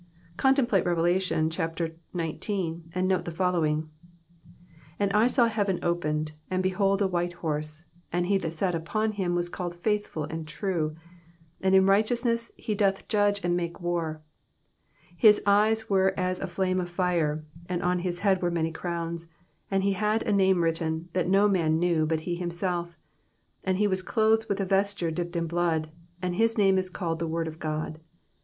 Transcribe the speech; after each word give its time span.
Contemplate 0.35 0.83
Rev. 0.83 0.97
xix. 1.21 1.29
and 1.29 1.51
note 3.07 3.23
the 3.25 3.29
following:—" 3.31 3.89
And 4.99 5.13
I 5.13 5.27
saw 5.27 5.45
heaven 5.45 5.77
opened, 5.83 6.31
and 6.49 6.63
behold 6.63 7.03
a 7.03 7.07
white 7.07 7.33
horse; 7.33 7.85
and 8.11 8.25
he 8.25 8.39
that 8.39 8.53
sat 8.53 8.73
upon 8.73 9.11
him 9.11 9.35
was 9.35 9.47
called 9.47 9.75
Faithful 9.75 10.23
and 10.23 10.47
True, 10.47 10.95
and 11.61 11.75
in 11.75 11.85
righteousness 11.85 12.51
he 12.57 12.73
doth 12.73 13.07
judge 13.09 13.45
and 13.45 13.55
make 13.55 13.79
war. 13.79 14.23
His 15.15 15.39
eyes 15.45 15.87
were 15.87 16.15
as 16.19 16.39
a 16.39 16.47
flame 16.47 16.79
of 16.81 16.89
fire, 16.89 17.45
and 17.69 17.83
on 17.83 17.99
his 17.99 18.21
head 18.21 18.41
were 18.41 18.49
many 18.49 18.71
crowns; 18.71 19.27
and 19.69 19.83
he 19.83 19.93
had 19.93 20.23
a 20.23 20.33
name 20.33 20.63
written, 20.63 21.09
that 21.13 21.29
no 21.29 21.47
man 21.47 21.77
knew, 21.77 22.07
but 22.07 22.21
he 22.21 22.33
himself. 22.35 22.97
And 23.63 23.77
he 23.77 23.85
was 23.85 24.01
clothed 24.01 24.49
with 24.49 24.59
a 24.59 24.65
vesture 24.65 25.11
dipped 25.11 25.35
in 25.35 25.45
blood; 25.45 25.91
and 26.23 26.33
his 26.37 26.57
name 26.57 26.79
is 26.79 26.89
called 26.89 27.19
The 27.19 27.27
Word 27.27 27.47
of 27.47 27.59
God..... 27.59 27.99